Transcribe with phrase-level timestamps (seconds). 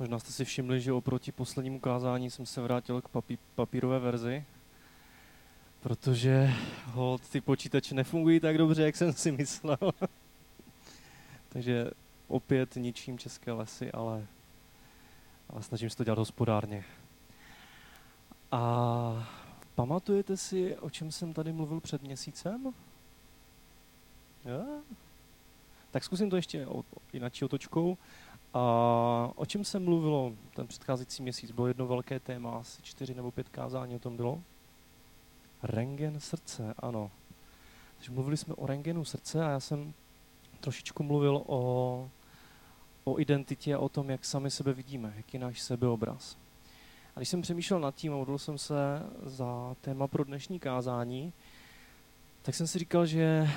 [0.00, 4.44] Možná jste si všimli, že oproti poslednímu kázání jsem se vrátil k papí- papírové verzi,
[5.80, 6.50] protože
[6.84, 9.78] hold, ty počítače nefungují tak dobře, jak jsem si myslel.
[11.48, 11.90] Takže
[12.28, 14.26] opět ničím české lesy, ale,
[15.50, 16.84] ale snažím se to dělat hospodárně.
[18.52, 19.28] A
[19.74, 22.74] pamatujete si, o čem jsem tady mluvil před měsícem?
[24.44, 24.82] Jo?
[25.90, 26.66] Tak zkusím to ještě
[27.12, 27.98] jinak otočkou.
[28.54, 31.50] A o čem se mluvilo ten předcházející měsíc?
[31.50, 34.42] Bylo jedno velké téma, asi čtyři nebo pět kázání o tom bylo.
[35.62, 37.10] Rengen srdce, ano.
[37.96, 39.94] Takže mluvili jsme o rengenu srdce a já jsem
[40.60, 42.10] trošičku mluvil o,
[43.04, 46.36] o identitě a o tom, jak sami sebe vidíme, jaký je náš sebeobraz.
[47.16, 51.32] A když jsem přemýšlel nad tím a modlil jsem se za téma pro dnešní kázání,
[52.42, 53.50] tak jsem si říkal, že,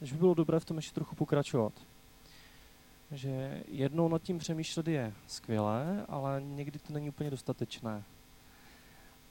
[0.00, 1.72] že by bylo dobré v tom ještě trochu pokračovat
[3.12, 8.04] že jednou nad tím přemýšlet je skvělé, ale někdy to není úplně dostatečné.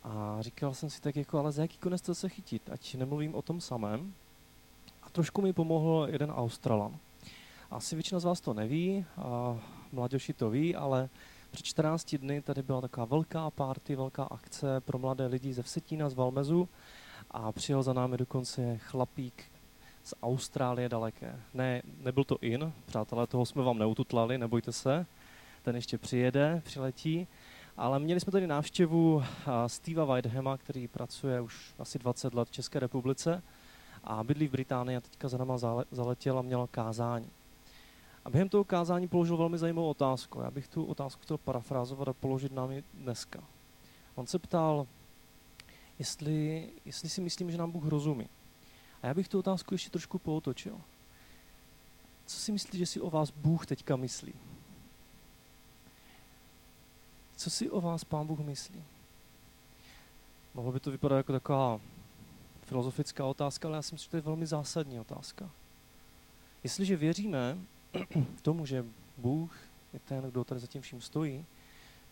[0.03, 3.35] A říkal jsem si tak jako, ale za jaký konec to se chytit, ať nemluvím
[3.35, 4.13] o tom samém.
[5.03, 6.97] A trošku mi pomohl jeden Australan.
[7.71, 9.59] Asi většina z vás to neví, a
[9.91, 11.09] mladěši to ví, ale
[11.51, 16.09] před 14 dny tady byla taková velká party, velká akce pro mladé lidi ze Vsetína,
[16.09, 16.69] z Valmezu
[17.31, 19.43] a přijel za námi dokonce chlapík,
[20.03, 21.39] z Austrálie daleké.
[21.53, 25.05] Ne, nebyl to in, přátelé, toho jsme vám neututlali, nebojte se,
[25.63, 27.27] ten ještě přijede, přiletí,
[27.77, 29.23] ale měli jsme tady návštěvu
[29.67, 33.43] Steva Whitehama, který pracuje už asi 20 let v České republice
[34.03, 35.57] a bydlí v Británii a teďka za náma
[35.91, 37.29] zaletěl a měl kázání.
[38.25, 40.41] A během toho kázání položil velmi zajímavou otázku.
[40.41, 43.43] Já bych tu otázku chtěl parafrázovat a položit nám ji dneska.
[44.15, 44.87] On se ptal,
[45.99, 48.29] jestli, jestli si myslím, že nám Bůh rozumí.
[49.01, 50.81] A já bych tu otázku ještě trošku pootočil.
[52.25, 54.33] Co si myslíte, že si o vás Bůh teďka myslí?
[57.35, 58.83] Co si o vás Pán Bůh myslí?
[60.53, 61.79] Mohlo by to vypadat jako taková
[62.63, 65.49] filozofická otázka, ale já si myslím, že to je velmi zásadní otázka.
[66.63, 67.57] Jestliže věříme
[68.41, 68.85] tomu, že
[69.17, 69.55] Bůh
[69.93, 71.45] je ten, kdo tady zatím vším stojí,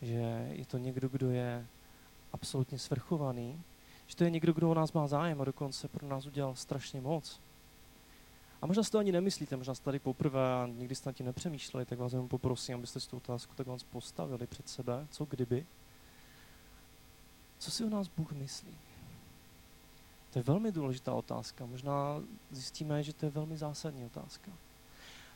[0.02, 1.68] že je to někdo, kdo je
[2.34, 3.62] absolutně svrchovaný,
[4.10, 7.02] že to je někdo, kdo o nás má zájem a dokonce pro nás udělal strašně
[7.02, 7.40] moc.
[8.62, 11.26] A možná si to ani nemyslíte, možná jste tady poprvé a nikdy jste na tím
[11.26, 15.08] nepřemýšleli, tak vás jenom poprosím, abyste si tu otázku tak vás postavili před sebe.
[15.12, 15.66] Co kdyby?
[17.60, 18.78] Co si o nás Bůh myslí?
[20.34, 21.66] To je velmi důležitá otázka.
[21.66, 22.22] Možná
[22.52, 24.52] zjistíme, že to je velmi zásadní otázka.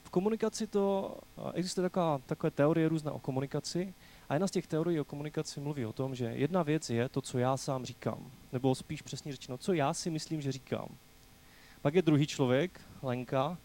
[0.04, 1.18] V komunikaci to,
[1.54, 3.94] existuje taková, takové teorie různé o komunikaci,
[4.30, 7.22] a jedna z těch teorií o komunikaci mluví o tom, že jedna věc je to,
[7.22, 10.88] co já sám říkám, nebo spíš přesně řečeno, co já si myslím, že říkám.
[11.82, 13.58] Pak je druhý člověk, Lenka,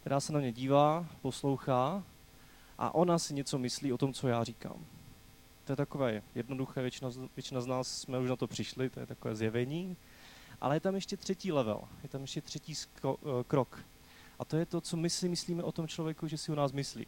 [0.00, 2.04] která se na mě dívá, poslouchá
[2.78, 4.86] a ona si něco myslí o tom, co já říkám.
[5.64, 9.06] To je takové jednoduché, většina, většina z nás jsme už na to přišli, to je
[9.06, 9.96] takové zjevení.
[10.60, 13.84] Ale je tam ještě třetí level, je tam ještě třetí skro, eh, krok.
[14.44, 16.72] A to je to, co my si myslíme o tom člověku, že si o nás
[16.72, 17.06] myslí.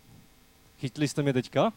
[0.79, 1.73] Chytli jste mě teďka?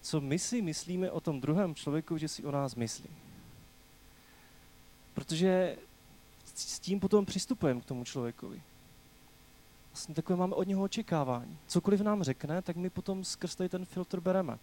[0.00, 3.10] co my si myslíme o tom druhém člověku, že si o nás myslí.
[5.14, 5.76] Protože
[6.54, 8.62] s tím potom přistupujeme k tomu člověkovi.
[9.92, 11.58] Vlastně takové máme od něho očekávání.
[11.66, 14.58] Cokoliv nám řekne, tak my potom skrz ten filtr bereme.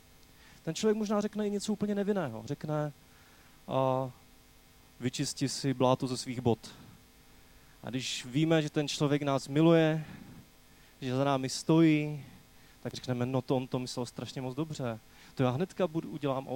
[0.63, 2.43] Ten člověk možná řekne i něco úplně nevinného.
[2.45, 2.93] Řekne,
[3.67, 4.11] a
[4.99, 6.59] vyčisti si bláto ze svých bod.
[7.85, 10.05] A když víme, že ten člověk nás miluje,
[11.01, 12.25] že za námi stojí,
[12.81, 14.99] tak řekneme, no to on to myslel strašně moc dobře
[15.35, 16.47] to já hnedka budu, udělám,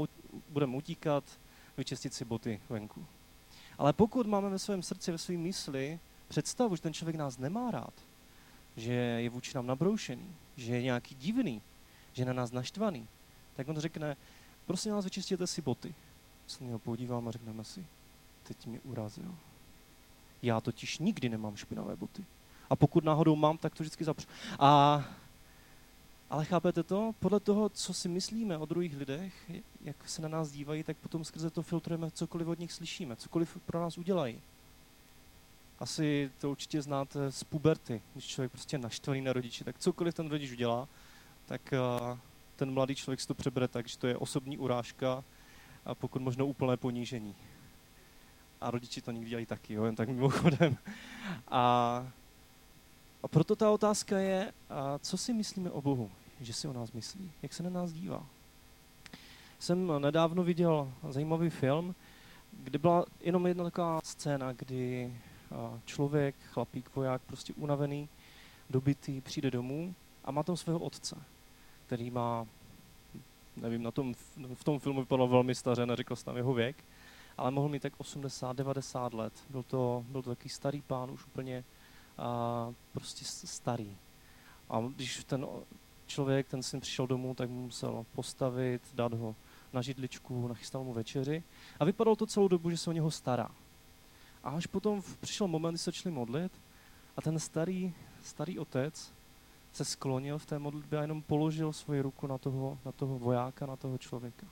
[0.50, 1.23] budeme utíkat,
[1.78, 3.06] vyčistit si boty venku.
[3.78, 7.72] Ale pokud máme ve svém srdci, ve své mysli představu, že ten člověk nás nemá
[7.72, 7.94] rád,
[8.75, 11.61] že je vůči nám nabroušený, že je nějaký divný,
[12.13, 13.07] že je na nás naštvaný,
[13.56, 14.17] tak on řekne,
[14.66, 15.96] prosím vás, vyčistěte si boty.
[16.47, 17.85] Se na něho podívám a řekneme si,
[18.44, 19.35] teď mě urazil.
[20.42, 22.26] Já totiž nikdy nemám špinavé boty.
[22.70, 24.28] A pokud náhodou mám, tak to vždycky zapřu.
[24.60, 25.04] A
[26.30, 27.12] ale chápete to?
[27.20, 29.52] Podle toho, co si myslíme o druhých lidech,
[29.82, 33.58] jak se na nás dívají, tak potom skrze to filtrujeme cokoliv od nich slyšíme, cokoliv
[33.66, 34.41] pro nás udělají.
[35.80, 40.30] Asi to určitě znáte z puberty, když člověk prostě naštvaný na rodiči, tak cokoliv ten
[40.30, 40.88] rodič udělá,
[41.46, 41.74] tak
[42.56, 45.24] ten mladý člověk si to přebere tak, že to je osobní urážka
[45.85, 47.35] a pokud možno úplné ponížení.
[48.61, 50.78] A rodiči to někdy dělají taky, jo, jen tak mimochodem.
[51.47, 52.08] A
[53.23, 56.11] a proto ta otázka je, a co si myslíme o Bohu,
[56.41, 58.26] že si o nás myslí, jak se na nás dívá.
[59.59, 61.96] Jsem nedávno viděl zajímavý film,
[62.52, 65.14] kde byla jenom jedna taková scéna, kdy
[65.85, 68.09] člověk, chlapík, voják, prostě unavený,
[68.70, 69.96] dobitý, přijde domů
[70.26, 71.16] a má tam svého otce,
[71.85, 72.47] který má
[73.56, 74.14] nevím, na tom,
[74.53, 76.76] v tom filmu vypadal velmi staře, neřekl jsem tam jeho věk,
[77.40, 79.34] ale mohl mít tak 80, 90 let.
[79.50, 81.64] Byl to, byl to takový starý pán, už úplně
[82.18, 83.97] a, prostě starý.
[84.70, 85.46] A když ten
[86.08, 89.36] člověk, ten syn přišel domů, tak mu musel postavit, dát ho
[89.74, 91.44] na židličku, nachystal mu večeři
[91.80, 93.52] a vypadalo to celou dobu, že se o něho stará.
[94.44, 96.52] A až potom přišel moment, kdy se začali modlit
[97.18, 97.94] a ten starý,
[98.24, 99.14] starý otec
[99.74, 103.66] se sklonil v té modlitbě a jenom položil svoji ruku na toho, na toho vojáka,
[103.66, 104.47] na toho člověka.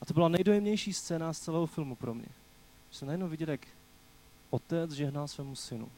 [0.00, 2.28] A to byla nejdojemnější scéna z celého filmu pro mě.
[2.90, 3.60] Jsem najednou viděl, jak
[4.50, 5.88] otec žehná svému synu,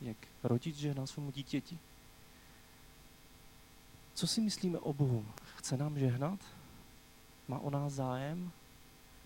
[0.00, 1.78] jak rodič žehná svému dítěti.
[4.14, 5.26] Co si myslíme o Bohu?
[5.56, 6.40] Chce nám žehnat?
[7.48, 8.50] Má o nás zájem?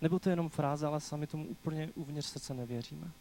[0.01, 3.11] Nebo to je jenom fráze, ale sami tomu úplně uvnitř srdce nevěříme?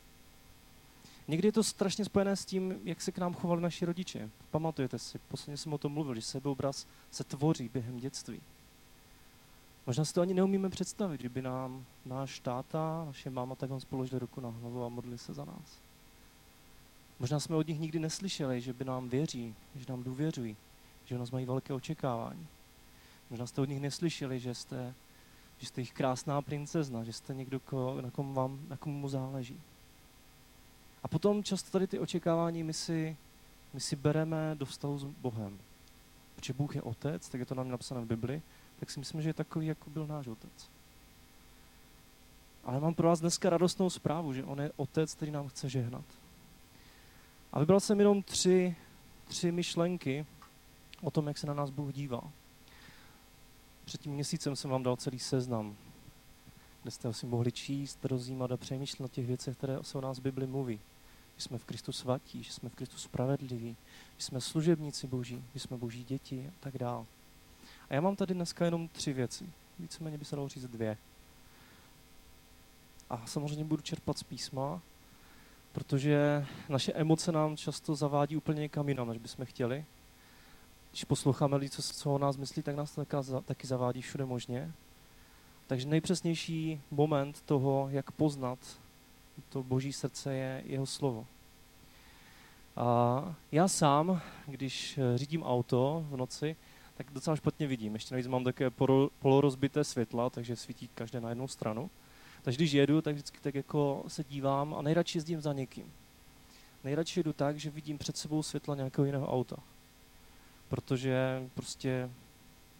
[1.29, 4.31] Někdy je to strašně spojené s tím, jak se k nám chovali naši rodiče.
[4.50, 8.41] Pamatujete si, posledně jsem o tom mluvil, že sebeobraz se tvoří během dětství.
[9.88, 14.40] Možná si to ani neumíme představit, kdyby nám náš táta, naše máma takhle spoložili ruku
[14.40, 15.81] na hlavu a modlili se za nás.
[17.19, 20.56] Možná jsme od nich nikdy neslyšeli, že by nám věří, že nám důvěřují,
[21.05, 22.46] že u nás mají velké očekávání.
[23.31, 24.94] Možná jste od nich neslyšeli, že jste,
[25.58, 27.61] že jste jich krásná princezna, že jste někdo,
[28.00, 29.61] na kom vám, na komu mu záleží.
[31.02, 33.17] A potom často tady ty očekávání my si,
[33.73, 35.58] my si bereme do vztahu s Bohem.
[36.37, 38.43] Protože Bůh je otec, tak je to nám napsané v Bibli,
[38.81, 40.71] tak si myslím, že je takový, jako byl náš otec.
[42.65, 46.05] Ale mám pro vás dneska radostnou zprávu, že on je otec, který nám chce žehnat.
[47.53, 48.77] A vybral jsem jenom tři,
[49.25, 50.27] tři myšlenky
[51.01, 52.23] o tom, jak se na nás Bůh dívá.
[53.85, 55.77] Před tím měsícem jsem vám dal celý seznam,
[56.83, 60.19] kde jste si mohli číst, rozjímat a přemýšlet o těch věcech, které se o nás
[60.19, 60.81] Bibli mluví.
[61.37, 63.77] Že jsme v Kristu svatí, že jsme v Kristu spravedliví,
[64.17, 67.07] že jsme služebníci Boží, že jsme Boží děti a tak dále.
[67.90, 69.50] A já mám tady dneska jenom tři věci.
[69.79, 70.96] Víceméně by se dalo říct dvě.
[73.11, 74.81] A samozřejmě budu čerpat z písma,
[75.73, 79.85] protože naše emoce nám často zavádí úplně někam jinam, než bychom chtěli.
[80.90, 83.05] Když posloucháme lidi, co, co o nás myslí, tak nás to
[83.43, 84.73] taky zavádí všude možně.
[85.67, 88.58] Takže nejpřesnější moment toho, jak poznat
[89.49, 91.26] to boží srdce, je jeho slovo.
[92.76, 96.56] A já sám, když řídím auto v noci,
[96.99, 97.95] tak docela špatně vidím.
[97.95, 98.71] Ještě navíc mám také
[99.19, 101.91] polorozbité světla, takže svítí každé na jednu stranu.
[102.43, 105.93] Takže když jedu, tak vždycky tak jako se dívám a nejradši jezdím za někým.
[106.85, 109.56] Nejradši jedu tak, že vidím před sebou světla nějakého jiného auta.
[110.69, 112.11] Protože prostě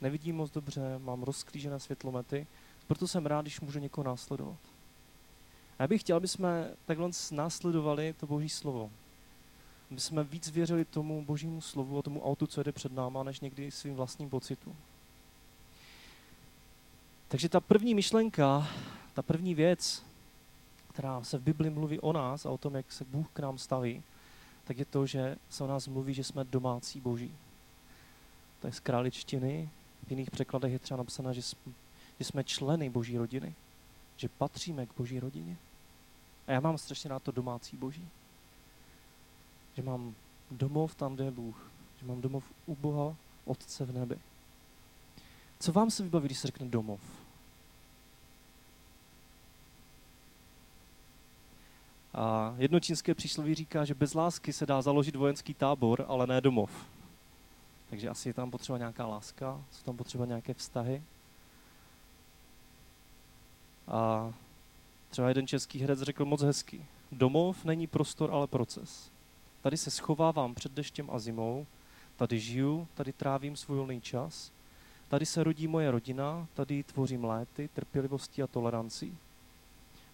[0.00, 2.47] nevidím moc dobře, mám rozklížené světlomety,
[2.87, 4.59] proto jsem rád, když můžu někoho následovat.
[5.79, 8.91] A já bych chtěl, aby jsme takhle následovali to Boží slovo
[9.90, 13.40] aby jsme víc věřili tomu božímu slovu a tomu autu, co jede před náma, než
[13.40, 14.76] někdy svým vlastním pocitům.
[17.29, 18.69] Takže ta první myšlenka,
[19.14, 20.05] ta první věc,
[20.93, 23.58] která se v Bibli mluví o nás a o tom, jak se Bůh k nám
[23.58, 24.02] staví,
[24.64, 27.32] tak je to, že se o nás mluví, že jsme domácí boží.
[28.61, 29.70] To je z králičtiny.
[30.06, 31.73] V jiných překladech je třeba napsáno, že jsme,
[32.19, 33.55] že jsme členy boží rodiny.
[34.17, 35.56] Že patříme k boží rodině.
[36.46, 38.08] A já mám strašně rád to domácí boží
[39.79, 40.15] že mám
[40.51, 41.71] domov tam, kde je Bůh,
[42.01, 44.19] že mám domov u Boha, Otce v nebi.
[45.61, 47.01] Co vám se vybaví, když se řekne domov?
[52.15, 56.41] A jedno čínské přísloví říká, že bez lásky se dá založit vojenský tábor, ale ne
[56.41, 56.87] domov.
[57.91, 61.03] Takže asi je tam potřeba nějaká láska, jsou tam potřeba nějaké vztahy.
[63.89, 64.32] A
[65.08, 66.87] třeba jeden český herec řekl moc hezky.
[67.13, 69.11] Domov není prostor, ale proces.
[69.69, 71.67] Tady se schovávám před deštěm a zimou,
[72.17, 74.53] tady žiju, tady trávím svůj volný čas,
[75.08, 79.19] tady se rodí moje rodina, tady tvořím léty, trpělivostí a tolerancí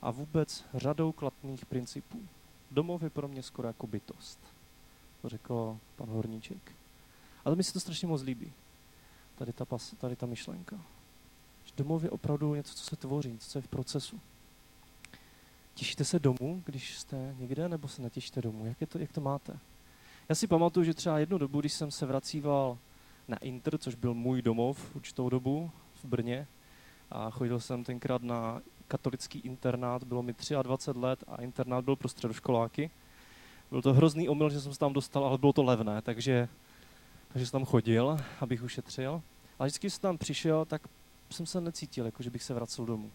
[0.03, 2.29] a vůbec řadou kladných principů.
[2.71, 4.41] Domov je pro mě skoro jako bytost,
[5.23, 6.73] to řekl pan Horníček.
[7.45, 8.53] Ale mi se to strašně moc líbí,
[9.35, 10.77] tady ta, pas, tady ta myšlenka.
[11.65, 14.21] Že domov je opravdu něco, co se tvoří, něco, co je v procesu.
[15.75, 18.67] Těšíte se domů, když jste někde, nebo se netěšíte domů?
[18.67, 19.59] Jak, je to, jak to máte?
[20.29, 22.79] Já si pamatuju, že třeba jednu dobu, když jsem se vracíval
[23.29, 26.47] na Inter, což byl můj domov určitou dobu v Brně,
[27.11, 32.09] a chodil jsem tenkrát na katolický internát, bylo mi 23 let a internát byl pro
[32.09, 32.91] středoškoláky.
[33.71, 36.49] Byl to hrozný omyl, že jsem se tam dostal, ale bylo to levné, takže,
[37.29, 39.23] takže jsem tam chodil, abych ušetřil.
[39.59, 40.83] A vždycky, když jsem tam přišel, tak
[41.31, 43.11] jsem se necítil, jako že bych se vracel domů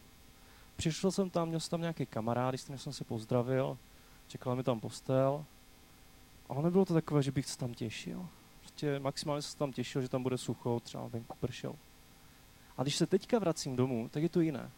[0.79, 3.77] přišel jsem tam, měl jsem tam nějaký kamarád, když jsem se pozdravil,
[4.27, 5.45] čekal mi tam postel,
[6.49, 8.25] ale nebylo to takové, že bych se tam těšil.
[8.59, 11.75] Prostě maximálně jsem se tam těšil, že tam bude sucho, třeba venku pršel.
[12.77, 14.71] A když se teďka vracím domů, tak je to jiné.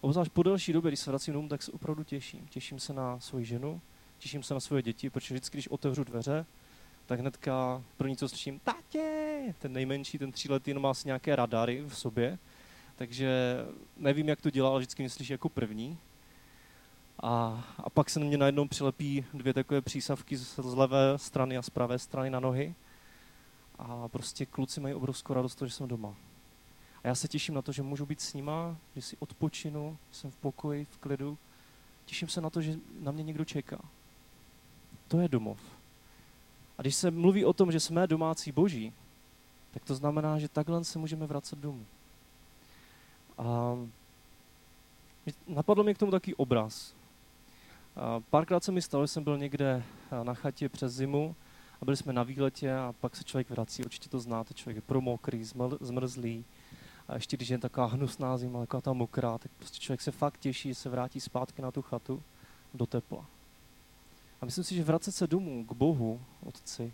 [0.00, 2.46] Obzvlášť po delší době, když se vracím domů, tak se opravdu těším.
[2.50, 3.80] Těším se na svoji ženu,
[4.18, 6.46] těším se na svoje děti, protože vždycky, když otevřu dveře,
[7.06, 11.98] tak hnedka první, co slyším, tatě, ten nejmenší, ten tříletý, má asi nějaké radary v
[11.98, 12.38] sobě,
[12.98, 13.56] takže
[13.96, 15.98] nevím, jak to dělá, ale vždycky mě slyší jako první.
[17.22, 21.56] A, a pak se na mě najednou přilepí dvě takové přísavky z, z levé strany
[21.56, 22.74] a z pravé strany na nohy.
[23.78, 26.14] A prostě kluci mají obrovskou radost toho, že jsem doma.
[27.04, 30.30] A já se těším na to, že můžu být s nima, že si odpočinu, jsem
[30.30, 31.38] v pokoji, v klidu.
[32.04, 33.78] Těším se na to, že na mě někdo čeká.
[35.08, 35.58] To je domov.
[36.78, 38.92] A když se mluví o tom, že jsme domácí boží,
[39.70, 41.86] tak to znamená, že takhle se můžeme vracet domů.
[43.38, 43.76] A
[45.48, 46.94] napadlo mě k tomu takový obraz.
[47.96, 49.84] A párkrát se mi stalo, že jsem byl někde
[50.22, 51.36] na chatě přes zimu
[51.80, 54.82] a byli jsme na výletě a pak se člověk vrací, určitě to znáte, člověk je
[54.82, 55.44] promokrý,
[55.80, 56.44] zmrzlý
[57.08, 60.38] a ještě když je taková hnusná zima, taková ta mokrá, tak prostě člověk se fakt
[60.38, 62.22] těší, že se vrátí zpátky na tu chatu
[62.74, 63.26] do tepla.
[64.40, 66.92] A myslím si, že vracet se domů k Bohu, Otci,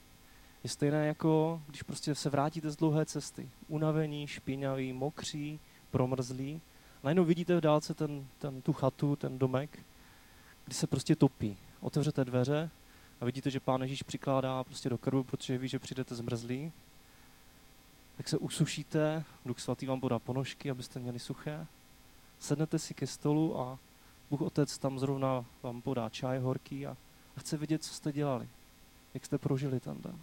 [0.65, 3.49] je stejné jako když prostě se vrátíte z dlouhé cesty.
[3.69, 5.61] Unavení, špinavý, mokří,
[5.95, 6.61] promrzlý.
[7.03, 9.79] Najednou vidíte v dálce ten, ten, tu chatu, ten domek,
[10.65, 11.57] kdy se prostě topí.
[11.81, 12.71] Otevřete dveře
[13.21, 16.73] a vidíte, že pán Ježíš přikládá prostě do krvu, protože ví, že přijdete zmrzlí.
[18.17, 21.67] Tak se usušíte, Duch Svatý vám podá ponožky, abyste měli suché.
[22.39, 23.79] Sednete si ke stolu a
[24.31, 26.97] Bůh Otec tam zrovna vám podá čaj horký a
[27.39, 28.49] chce vidět, co jste dělali,
[29.15, 30.19] jak jste prožili ten den.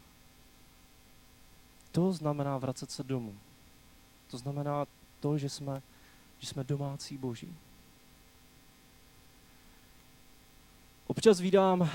[1.92, 3.36] To znamená vracet se domů.
[4.32, 4.86] To znamená
[5.22, 5.82] to, že jsme,
[6.40, 7.56] že jsme domácí boží.
[11.08, 11.90] Občas vydám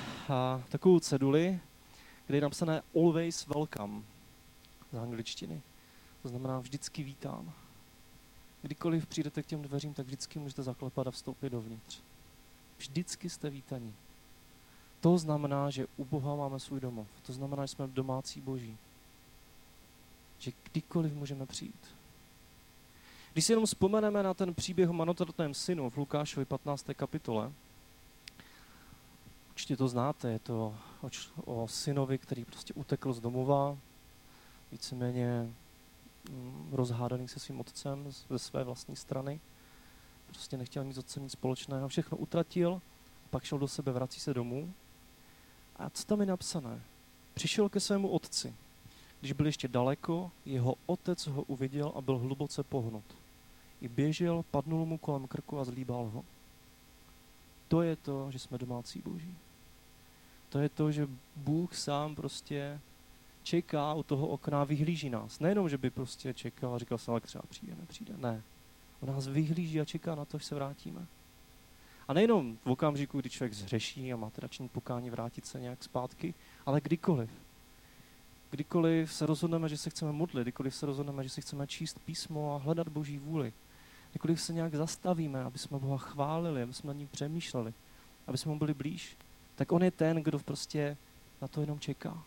[0.68, 1.60] takovou ceduli,
[2.26, 4.02] kde je napsané always welcome
[4.92, 5.62] z angličtiny.
[6.22, 7.52] To znamená vždycky vítám.
[8.62, 12.00] Kdykoliv přijdete k těm dveřím, tak vždycky můžete zaklepat a vstoupit dovnitř.
[12.78, 13.94] Vždycky jste vítaní.
[15.00, 17.08] To znamená, že u Boha máme svůj domov.
[17.22, 18.78] To znamená, že jsme domácí boží.
[20.38, 21.95] Že kdykoliv můžeme přijít.
[23.36, 26.86] Když si jenom vzpomeneme na ten příběh o manotratném synu v Lukášovi 15.
[26.96, 27.52] kapitole,
[29.50, 30.74] určitě to znáte, je to
[31.44, 33.78] o, synovi, který prostě utekl z domova,
[34.72, 35.52] víceméně
[36.30, 39.40] mm, rozhádaný se svým otcem ze své vlastní strany.
[40.26, 42.82] Prostě nechtěl mít s otcem nic společného, všechno utratil,
[43.30, 44.72] pak šel do sebe, vrací se domů.
[45.76, 46.82] A co tam je napsané?
[47.34, 48.54] Přišel ke svému otci.
[49.20, 53.04] Když byl ještě daleko, jeho otec ho uviděl a byl hluboce pohnut
[53.80, 56.24] i běžel, padnul mu kolem krku a zlíbal ho.
[57.68, 59.36] To je to, že jsme domácí boží.
[60.48, 62.80] To je to, že Bůh sám prostě
[63.42, 65.40] čeká u toho okna, vyhlíží nás.
[65.40, 68.14] Nejenom, že by prostě čekal a říkal se, ale třeba přijde, nepřijde.
[68.16, 68.42] Ne.
[69.00, 71.06] On nás vyhlíží a čeká na to, že se vrátíme.
[72.08, 75.84] A nejenom v okamžiku, kdy člověk zhřeší a má teda činit pokání vrátit se nějak
[75.84, 76.34] zpátky,
[76.66, 77.30] ale kdykoliv.
[78.50, 82.54] Kdykoliv se rozhodneme, že se chceme modlit, kdykoliv se rozhodneme, že si chceme číst písmo
[82.54, 83.52] a hledat Boží vůli,
[84.10, 87.74] kdykoliv se nějak zastavíme, aby jsme Boha chválili, aby jsme na ní přemýšleli,
[88.26, 89.16] aby jsme mu byli blíž,
[89.54, 90.96] tak on je ten, kdo prostě
[91.42, 92.22] na to jenom čeká.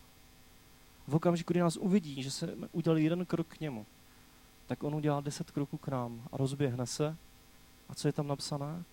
[1.08, 3.86] V okamžiku, kdy nás uvidí, že se udělali jeden krok k němu,
[4.68, 7.18] tak on udělá deset kroků k nám a rozběhne se.
[7.90, 8.84] A co je tam napsané?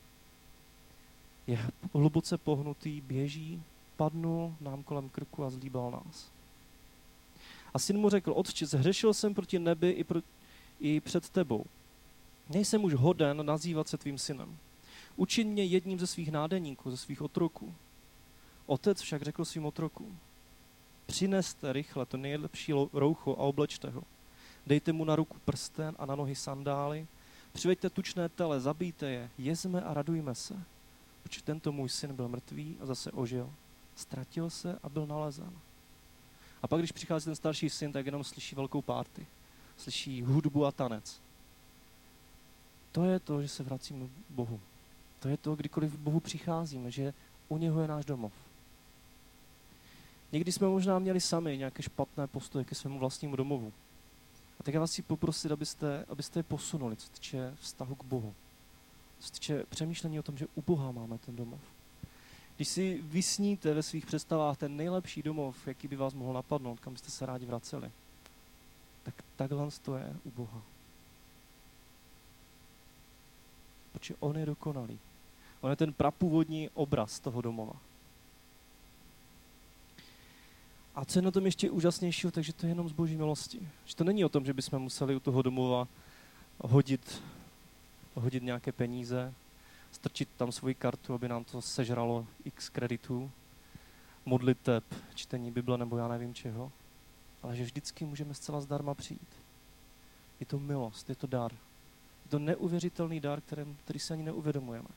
[1.46, 3.62] Je hluboce pohnutý, běží,
[3.96, 6.30] padnul nám kolem krku a zlíbal nás.
[7.74, 10.20] A syn mu řekl, otče, zhřešil jsem proti nebi i, pro,
[10.80, 11.64] i před tebou.
[12.48, 14.58] Nejsem už hoden nazývat se tvým synem.
[15.16, 17.74] Učin mě jedním ze svých nádeníků, ze svých otroků.
[18.66, 20.18] Otec však řekl svým otrokům,
[21.06, 24.02] přineste rychle to nejlepší roucho a oblečte ho.
[24.66, 27.06] Dejte mu na ruku prsten a na nohy sandály,
[27.52, 30.62] přiveďte tučné tele, zabijte je, jezme a radujme se.
[31.22, 33.52] Protože tento můj syn byl mrtvý a zase ožil.
[33.96, 35.58] Ztratil se a byl nalezen.
[36.62, 39.26] A pak, když přichází ten starší syn, tak jenom slyší velkou párty.
[39.76, 41.20] Slyší hudbu a tanec.
[42.96, 44.60] To je to, že se vracíme k Bohu.
[45.18, 47.14] To je to, kdykoliv k Bohu přicházíme, že
[47.48, 48.32] u něho je náš domov.
[50.32, 53.72] Někdy jsme možná měli sami nějaké špatné postoje ke svému vlastnímu domovu.
[54.60, 58.34] A tak já vás chci poprosit, abyste, abyste je posunuli, co týče vztahu k Bohu.
[59.18, 61.60] Co týče přemýšlení o tom, že u Boha máme ten domov.
[62.56, 66.92] Když si vysníte ve svých představách ten nejlepší domov, jaký by vás mohl napadnout, kam
[66.92, 67.90] byste se rádi vraceli,
[69.02, 70.62] tak takhle to je u Boha.
[73.98, 74.98] Protože on je dokonalý.
[75.60, 77.72] On je ten prapůvodní obraz toho domova.
[80.94, 83.68] A co je na tom ještě úžasnějšího, takže to je jenom z boží milosti.
[83.84, 85.88] Že to není o tom, že bychom museli u toho domova
[86.58, 87.22] hodit,
[88.14, 89.34] hodit nějaké peníze,
[89.92, 93.30] strčit tam svoji kartu, aby nám to sežralo x kreditů,
[94.24, 94.84] modliteb,
[95.14, 96.72] čtení Bible nebo já nevím čeho,
[97.42, 99.28] ale že vždycky můžeme zcela zdarma přijít.
[100.40, 101.52] Je to milost, je to dar.
[102.28, 104.88] To neuvěřitelný dar, který, který si ani neuvědomujeme.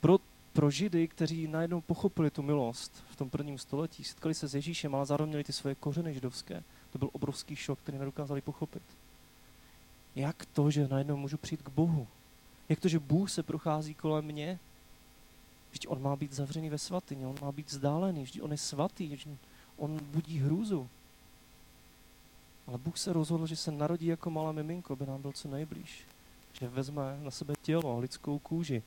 [0.00, 0.18] Pro,
[0.52, 4.94] pro Židy, kteří najednou pochopili tu milost v tom prvním století, setkali se s Ježíšem,
[4.94, 8.82] ale zároveň měli ty svoje kořeny židovské, to byl obrovský šok, který nedokázali pochopit.
[10.14, 12.06] Jak to, že najednou můžu přijít k Bohu?
[12.68, 14.58] Jak to, že Bůh se prochází kolem mě?
[15.70, 19.18] Vždyť on má být zavřený ve svatyni, on má být vzdálený, vždyť on je svatý,
[19.76, 20.88] on budí hrůzu.
[22.66, 26.04] Ale Bůh se rozhodl, že se narodí jako malé miminko, aby nám byl co nejblíž.
[26.52, 28.82] Že vezme na sebe tělo, lidskou kůži,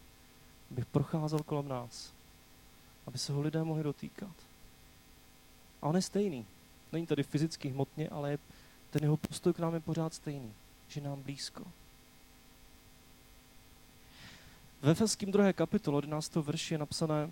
[0.71, 2.13] aby procházel kolem nás.
[3.07, 4.35] Aby se ho lidé mohli dotýkat.
[5.81, 6.45] A on je stejný.
[6.91, 8.37] Není tady fyzicky hmotně, ale
[8.89, 10.53] ten jeho postoj k nám je pořád stejný.
[10.87, 11.63] Že nám blízko.
[14.81, 16.35] Ve Efeským druhé kapitole 11.
[16.35, 17.31] verši je napsané,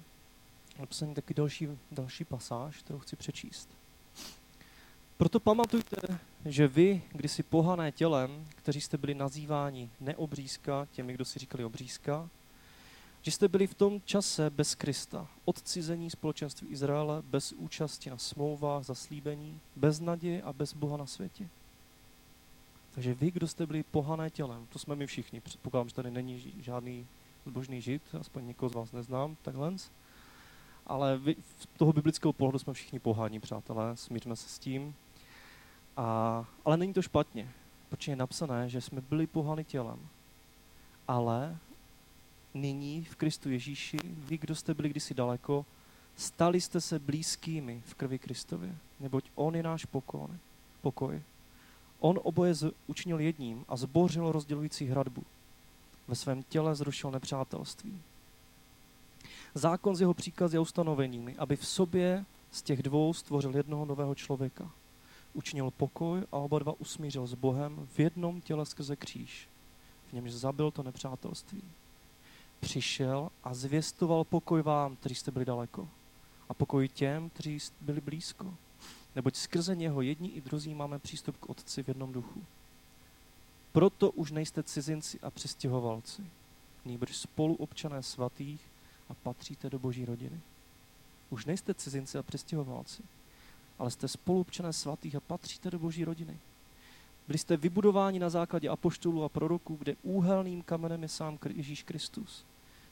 [0.80, 3.70] napsaný taky další, další pasáž, kterou chci přečíst.
[5.18, 11.40] Proto pamatujte, že vy, kdysi pohané tělem, kteří jste byli nazýváni neobřízka, těmi, kdo si
[11.40, 12.30] říkali obřízka,
[13.22, 18.84] že jste byli v tom čase bez Krista, odcizení společenství Izraele, bez účasti na smlouvách,
[18.84, 21.48] zaslíbení, bez naděje a bez Boha na světě.
[22.92, 26.54] Takže vy, kdo jste byli pohané tělem, to jsme my všichni, předpokládám, že tady není
[26.60, 27.08] žádný
[27.46, 29.76] zbožný žid, aspoň někoho z vás neznám, takhle.
[30.88, 34.96] Ale vy, z toho biblického pohledu jsme všichni poháni, přátelé, smířme se s tím.
[35.98, 37.52] A, ale není to špatně,
[37.90, 40.00] protože je napsané, že jsme byli pohany tělem.
[41.08, 41.58] Ale
[42.54, 45.66] nyní v Kristu Ježíši, vy, kdo jste byli kdysi daleko,
[46.16, 50.30] stali jste se blízkými v krvi Kristově, neboť On je náš pokoj.
[50.82, 51.22] pokoj.
[52.00, 52.54] On oboje
[52.88, 55.24] učinil jedním a zbořil rozdělující hradbu.
[56.08, 58.01] Ve svém těle zrušil nepřátelství.
[59.53, 64.16] Zákon z jeho příkazy a ustanoveními, aby v sobě z těch dvou stvořil jednoho nového
[64.16, 64.72] člověka.
[65.36, 69.50] Učinil pokoj a oba dva usmířil s Bohem v jednom těle skrze kříž.
[70.10, 71.62] V němž zabil to nepřátelství.
[72.60, 75.90] Přišel a zvěstoval pokoj vám, kteří jste byli daleko.
[76.50, 78.56] A pokoj těm, kteří byli blízko.
[79.16, 82.44] Neboť skrze něho jedni i druzí máme přístup k Otci v jednom duchu.
[83.72, 86.26] Proto už nejste cizinci a přistěhovalci,
[86.86, 88.62] nýbrž spoluobčané svatých
[89.10, 90.40] a patříte do boží rodiny.
[91.30, 93.04] Už nejste cizinci a přistěhovalci,
[93.79, 96.38] ale jste spoluobčané svatých a patříte do boží rodiny.
[97.27, 102.46] Byli jste vybudováni na základě apoštolů a proroků, kde úhelným kamenem je sám Ježíš Kristus.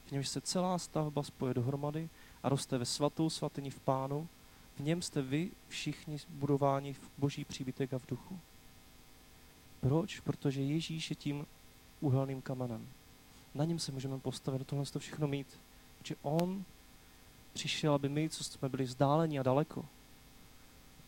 [0.05, 2.09] V němž se celá stavba spoje dohromady
[2.43, 4.27] a roste ve svatou svatyni v pánu.
[4.75, 8.39] V něm jste vy všichni budováni v boží příbytek a v duchu.
[9.79, 10.19] Proč?
[10.19, 11.45] Protože Ježíš je tím
[12.01, 12.87] úhelným kamenem.
[13.55, 15.59] Na něm se můžeme postavit, tohle to všechno mít.
[15.97, 16.63] Protože on
[17.53, 19.85] přišel, aby my, co jsme byli vzdáleni a daleko,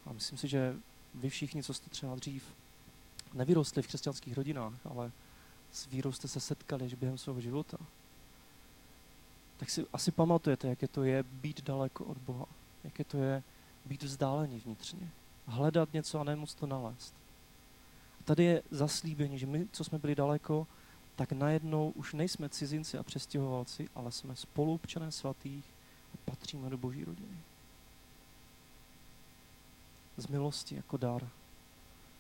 [0.05, 0.75] a myslím si, že
[1.13, 2.43] vy všichni, co jste třeba dřív
[3.33, 5.11] nevyrostli v křesťanských rodinách, ale
[5.71, 7.77] s vírou jste se setkali že během svého života,
[9.57, 12.45] tak si asi pamatujete, jaké to je být daleko od Boha.
[12.83, 13.43] Jaké to je
[13.85, 15.09] být vzdálený vnitřně.
[15.45, 17.15] Hledat něco a nemoc to nalézt
[18.25, 20.67] tady je zaslíbení, že my, co jsme byli daleko,
[21.15, 25.65] tak najednou už nejsme cizinci a přestěhovalci, ale jsme spolupčané svatých
[26.13, 27.37] a patříme do boží rodiny.
[30.17, 31.30] Z milosti jako dar.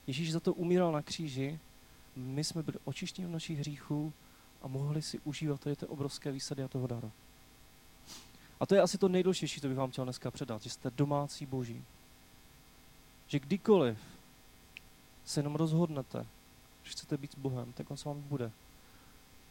[0.07, 1.59] Ježíš za to umíral na kříži,
[2.15, 4.13] my jsme byli očištěni v našich hříchů
[4.61, 7.11] a mohli si užívat tady ty obrovské výsady a toho daru.
[8.59, 11.45] A to je asi to nejdůležitější, co bych vám chtěl dneska předat, že jste domácí
[11.45, 11.83] boží.
[13.27, 13.97] Že kdykoliv
[15.25, 16.25] se jenom rozhodnete,
[16.83, 18.51] že chcete být s Bohem, tak on s vámi bude.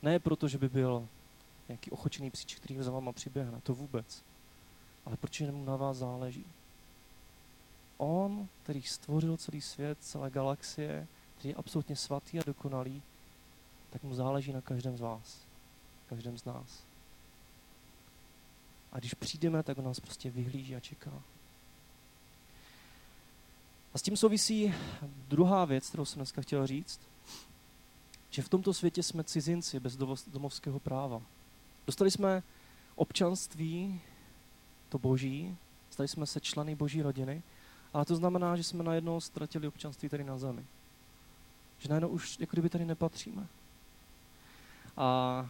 [0.02, 1.09] Ne proto, že by byl
[1.68, 4.22] nějaký ochočený psíček, který za váma přiběhne, to vůbec.
[5.07, 6.46] Ale protože mu na vás záleží.
[7.96, 13.02] On, který stvořil celý svět, celé galaxie, který je absolutně svatý a dokonalý,
[13.90, 15.46] tak mu záleží na každém z vás,
[16.07, 16.85] každém z nás.
[18.92, 21.22] A když přijdeme, tak on nás prostě vyhlíží a čeká.
[23.94, 24.74] A s tím souvisí
[25.28, 27.00] druhá věc, kterou jsem dneska chtěl říct,
[28.30, 31.22] že v tomto světě jsme cizinci bez domovského práva.
[31.87, 32.42] Dostali jsme
[32.94, 34.00] občanství,
[34.88, 35.57] to boží,
[35.90, 37.42] stali jsme se členy boží rodiny,
[37.94, 40.64] ale to znamená, že jsme najednou ztratili občanství tady na zemi.
[41.78, 43.46] Že najednou už jako kdyby tady nepatříme.
[44.96, 45.48] A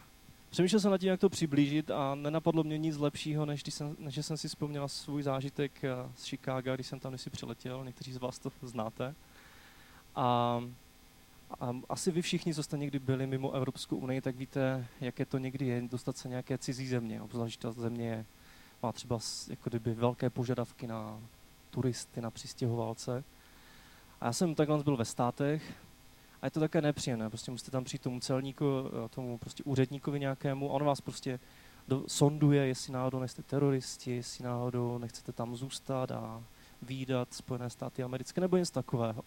[0.51, 3.97] Přemýšlel jsem nad tím, jak to přiblížit a nenapadlo mě nic lepšího, než, když jsem,
[3.99, 8.13] než jsem si vzpomněl svůj zážitek eh, z Chicaga, když jsem tam si přiletěl, někteří
[8.13, 9.15] z vás to znáte.
[10.15, 10.61] A
[11.61, 15.39] A asi vy všichni, co jste někdy byli mimo Evropskou unii, tak víte, jaké to
[15.39, 17.23] někdy je dostat se nějaké cizí země.
[17.23, 18.27] Obzvlášť ta země
[18.83, 21.21] má třeba jako kdyby velké požadavky na
[21.75, 23.25] turisty, na přistěhovalce.
[24.21, 25.75] A já jsem takhle byl ve státech
[26.43, 27.29] a je to také nepříjemné.
[27.29, 31.41] Prostě musíte tam přijít tomu celníku, eh, tomu prostě úředníkovi nějakému on vás prostě
[31.89, 36.43] do, sonduje, jestli náhodou nejste teroristi, jestli náhodou nechcete tam zůstat a
[36.83, 39.23] výdat Spojené státy americké nebo něco takového.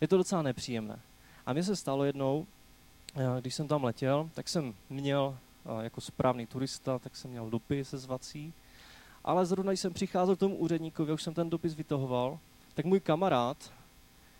[0.00, 1.00] Je to docela nepříjemné.
[1.46, 2.46] A mně se stalo jednou,
[3.16, 7.50] eh, když jsem tam letěl, tak jsem měl eh, jako správný turista, tak jsem měl
[7.50, 8.54] dopis se zvací,
[9.28, 12.38] ale zrovna když jsem přicházel k tomu úředníkovi, už jsem ten dopis vytahoval,
[12.74, 13.72] tak můj kamarád,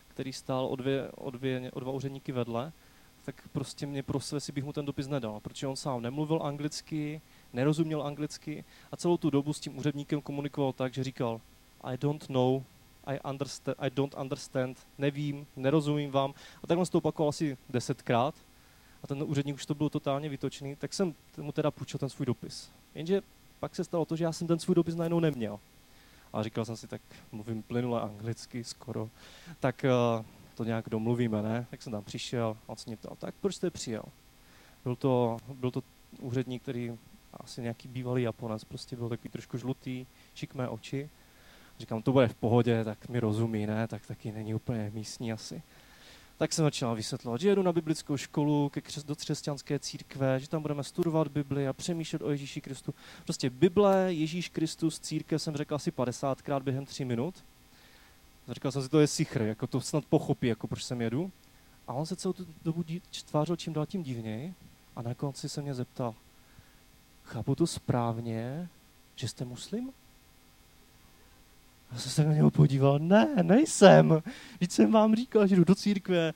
[0.09, 2.73] který stál o, dvě, o, dvě, o dva úředníky vedle,
[3.25, 7.21] tak prostě mě prosil, jestli bych mu ten dopis nedal, protože on sám nemluvil anglicky,
[7.53, 11.41] nerozuměl anglicky a celou tu dobu s tím úředníkem komunikoval tak, že říkal
[11.83, 12.63] I don't know,
[13.07, 16.35] I, understand, I don't understand, nevím, nerozumím vám.
[16.63, 18.35] A takhle jsem to opakoval asi desetkrát
[19.03, 22.27] a ten úředník už to byl totálně vytočený, tak jsem mu teda půjčil ten svůj
[22.27, 22.71] dopis.
[22.95, 23.23] Jenže
[23.61, 25.61] pak se stalo to, že já jsem ten svůj dopis najednou neměl.
[26.33, 27.01] A říkal jsem si, tak
[27.33, 29.11] mluvím plynule anglicky skoro,
[29.61, 29.85] tak
[30.19, 31.67] uh, to nějak domluvíme, ne?
[31.71, 34.03] Tak jsem tam přišel a on se mě ptal, tak proč jste přijel?
[34.85, 35.83] Byl to, byl to
[36.21, 36.99] úředník, který
[37.33, 41.11] asi nějaký bývalý Japonec, prostě byl takový trošku žlutý, šikmé oči.
[41.79, 43.89] Říkám, to bude v pohodě, tak mi rozumí, ne?
[43.89, 45.63] Tak taky není úplně místní asi
[46.39, 50.49] tak jsem začal vysvětlovat, že jedu na biblickou školu ke křes, do křesťanské církve, že
[50.49, 52.95] tam budeme studovat Bibli a přemýšlet o Ježíši Kristu.
[53.25, 57.45] Prostě Bible, Ježíš Kristus, církev jsem řekl asi 50krát během tří minut.
[58.49, 61.31] Říkal jsem si, to je sichr, jako to snad pochopí, jako proč sem jedu.
[61.89, 62.85] A on se celou tu dobu
[63.25, 64.55] tvářil čím dál tím divněji
[64.97, 66.15] a na konci se mě zeptal,
[67.25, 68.69] chápu to správně,
[69.17, 69.93] že jste muslim?
[71.93, 74.23] Já jsem se na něho podíval, ne, nejsem.
[74.61, 76.33] Víc jsem vám říkal, že jdu do církve.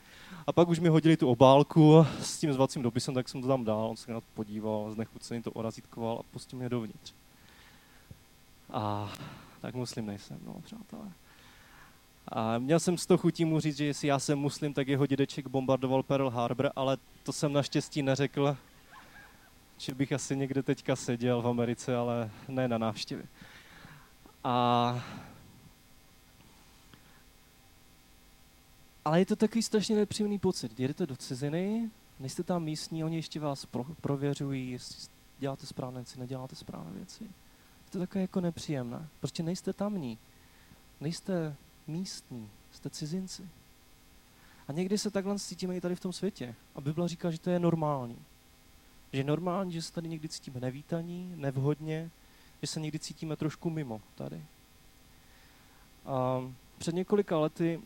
[0.47, 3.63] A pak už mi hodili tu obálku s tím zvacím dopisem, tak jsem to tam
[3.63, 3.87] dal.
[3.89, 7.13] On se na to podíval, znechucený to orazítkoval a pustil mě dovnitř.
[8.73, 9.13] A
[9.61, 11.11] tak muslim nejsem, no, přátelé.
[12.27, 15.05] A měl jsem z toho chutí mu říct, že jestli já jsem muslim, tak jeho
[15.05, 18.57] dědeček bombardoval Pearl Harbor, ale to jsem naštěstí neřekl,
[19.77, 23.25] že bych asi někde teďka seděl v Americe, ale ne na návštěvě.
[24.43, 25.03] A
[29.05, 30.79] Ale je to takový strašně nepříjemný pocit.
[30.79, 31.89] Jedete do ciziny,
[32.19, 37.23] nejste tam místní, oni ještě vás pro, prověřují, jestli děláte správné věci, neděláte správné věci.
[37.23, 39.07] Je to takové jako nepříjemné.
[39.19, 40.17] Prostě nejste tamní.
[41.01, 41.55] Nejste
[41.87, 43.49] místní, jste cizinci.
[44.67, 46.55] A někdy se takhle cítíme i tady v tom světě.
[46.75, 48.17] A Bible říká, že to je normální.
[49.13, 52.11] Že je normální, že se tady někdy cítíme nevítaní, nevhodně,
[52.61, 54.45] že se někdy cítíme trošku mimo tady.
[56.05, 56.41] A
[56.77, 57.81] před několika lety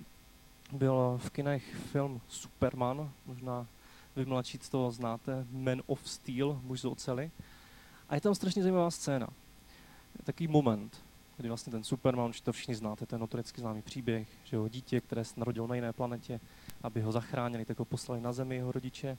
[0.71, 3.67] byl v kinech film Superman, možná
[4.15, 7.31] vy mladší toho znáte, Man of Steel, muž z ocely.
[8.09, 9.27] A je tam strašně zajímavá scéna.
[10.23, 11.01] Takový moment,
[11.37, 15.01] kdy vlastně ten Superman, už to všichni znáte, ten notoricky známý příběh, že jeho dítě,
[15.01, 16.39] které se narodilo na jiné planetě,
[16.81, 19.17] aby ho zachránili, tak ho poslali na zemi jeho rodiče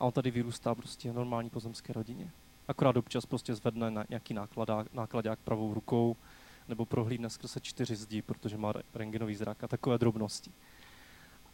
[0.00, 2.30] a on tady vyrůstá prostě v normální pozemské rodině.
[2.68, 6.16] Akorát občas prostě zvedne na nějaký nákladák, nákladák pravou rukou
[6.68, 10.50] nebo prohlídne skrze čtyři zdi, protože má rengenový zrak a takové drobnosti.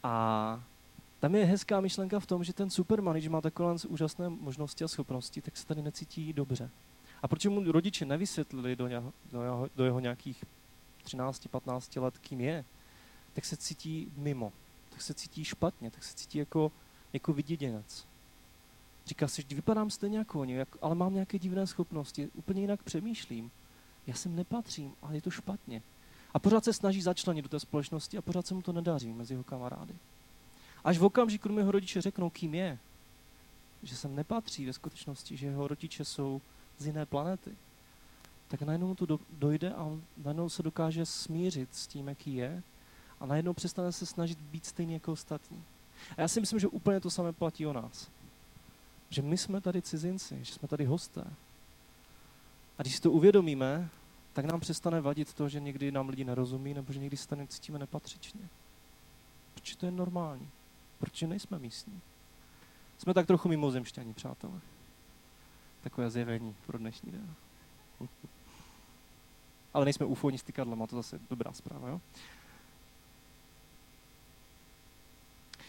[0.02, 0.64] A
[1.20, 4.88] tam je hezká myšlenka v tom, že ten Superman, když má takové úžasné možnosti a
[4.88, 6.70] schopnosti, tak se tady necítí dobře.
[7.22, 10.44] A proč mu rodiče nevysvětlili do, něho, do, jeho, do jeho nějakých
[11.04, 12.64] 13-15 let, kým je,
[13.32, 14.52] tak se cítí mimo,
[14.88, 16.72] tak se cítí špatně, tak se cítí jako,
[17.12, 18.06] jako vyděděnec.
[19.06, 23.50] Říká si, že vypadám stejně jako oni, ale mám nějaké divné schopnosti, úplně jinak přemýšlím.
[24.06, 25.82] Já sem nepatřím, ale je to špatně.
[26.34, 29.34] A pořád se snaží začlenit do té společnosti a pořád se mu to nedaří mezi
[29.34, 29.94] jeho kamarády.
[30.84, 32.78] Až v okamžiku, kdy jeho rodiče řeknou, kým je,
[33.82, 36.40] že sem nepatří ve skutečnosti, že jeho rodiče jsou
[36.78, 37.56] z jiné planety,
[38.48, 42.62] tak najednou mu to dojde a on najednou se dokáže smířit s tím, jaký je
[43.20, 45.64] a najednou přestane se snažit být stejný jako ostatní.
[46.16, 48.10] A já si myslím, že úplně to samé platí o nás.
[49.10, 51.24] Že my jsme tady cizinci, že jsme tady hosté.
[52.78, 53.90] A když si to uvědomíme,
[54.32, 57.78] tak nám přestane vadit to, že někdy nám lidi nerozumí, nebo že někdy se cítíme
[57.78, 58.48] nepatřičně.
[59.54, 60.50] Proč to je normální?
[60.98, 62.00] Proč nejsme místní?
[62.98, 64.60] Jsme tak trochu mimozemšťaní, přátelé.
[65.82, 67.34] Takové zjevení pro dnešní den.
[69.74, 72.00] Ale nejsme ufoni stykadlem, a to zase dobrá zpráva, jo?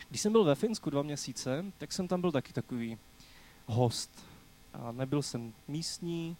[0.09, 2.97] Když jsem byl ve Finsku dva měsíce, tak jsem tam byl taky takový
[3.65, 4.25] host.
[4.73, 6.37] A nebyl jsem místní,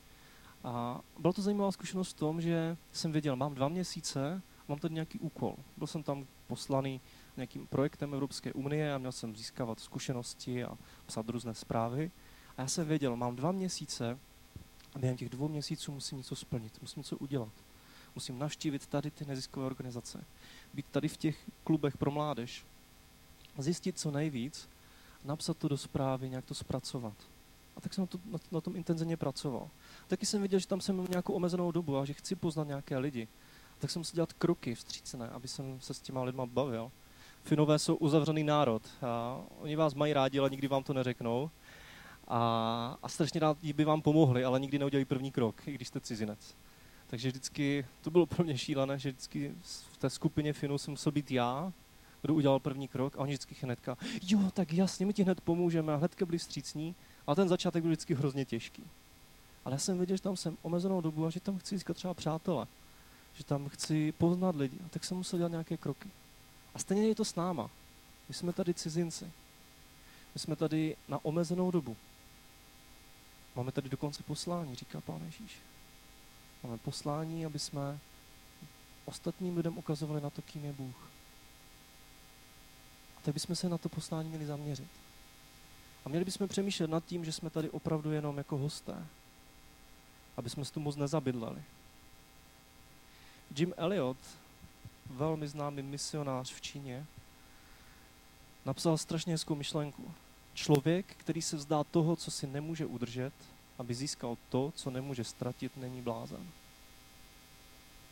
[0.64, 4.94] a byla to zajímavá zkušenost v tom, že jsem věděl, mám dva měsíce, mám tady
[4.94, 5.56] nějaký úkol.
[5.78, 7.02] Byl jsem tam poslaný
[7.38, 12.12] nějakým projektem Evropské unie a měl jsem získávat zkušenosti a psat různé zprávy.
[12.58, 14.20] A já jsem věděl, mám dva měsíce
[14.96, 17.54] a během těch dvou měsíců musím něco splnit, musím něco udělat.
[18.16, 20.24] Musím navštívit tady ty neziskové organizace,
[20.74, 22.66] být tady v těch klubech pro mládež,
[23.58, 24.70] zjistit co nejvíc,
[25.24, 27.14] napsat to do zprávy, nějak to zpracovat.
[27.78, 29.70] A tak jsem na, to, na, na tom intenzivně pracoval.
[30.08, 33.28] Taky jsem viděl, že tam jsem nějakou omezenou dobu a že chci poznat nějaké lidi.
[33.80, 36.92] Tak jsem musel dělat kroky vstřícné, aby jsem se s těma lidma bavil.
[37.44, 38.82] Finové jsou uzavřený národ.
[39.02, 41.50] A oni vás mají rádi, ale nikdy vám to neřeknou.
[42.28, 46.00] A, a strašně rádi by vám pomohli, ale nikdy neudělají první krok, i když jste
[46.00, 46.56] cizinec.
[47.08, 49.56] Takže vždycky, to bylo pro mě šílené, že vždycky
[49.92, 51.74] v té skupině Finů jsem musel být já,
[52.22, 55.94] kdo udělal první krok a oni vždycky hnedka, jo, tak jasně, my ti hned pomůžeme
[55.94, 56.96] a hnedka byli vstřícní,
[57.28, 58.84] ale ten začátek byl vždycky hrozně těžký.
[59.66, 62.14] Ale já jsem věděl, že tam jsem omezenou dobu a že tam chci získat třeba
[62.14, 62.68] přátele,
[63.34, 66.10] že tam chci poznat lidi, a tak jsem musel dělat nějaké kroky.
[66.76, 67.70] A stejně je to s náma.
[68.28, 69.26] My jsme tady cizinci.
[70.34, 71.98] My jsme tady na omezenou dobu.
[73.56, 75.58] Máme tady dokonce poslání, říká Pán Ježíš.
[76.64, 78.00] Máme poslání, aby jsme
[79.06, 81.10] ostatním lidem ukazovali na to, kým je Bůh.
[83.18, 84.88] A tak bychom se na to poslání měli zaměřit.
[86.06, 89.08] A měli bychom přemýšlet nad tím, že jsme tady opravdu jenom jako hosté.
[90.38, 91.64] Aby jsme se tu moc nezabydleli.
[93.58, 94.18] Jim Elliot,
[95.10, 97.06] velmi známý misionář v Číně,
[98.66, 100.12] napsal strašně hezkou myšlenku.
[100.54, 103.34] Člověk, který se vzdá toho, co si nemůže udržet,
[103.78, 106.48] aby získal to, co nemůže ztratit, není blázen.